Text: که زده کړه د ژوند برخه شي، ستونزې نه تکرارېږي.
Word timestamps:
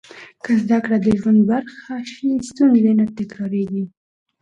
که 0.43 0.51
زده 0.63 0.77
کړه 0.85 0.97
د 1.01 1.07
ژوند 1.19 1.41
برخه 1.51 1.95
شي، 2.11 2.29
ستونزې 2.49 2.91
نه 2.99 3.05
تکرارېږي. 3.17 3.83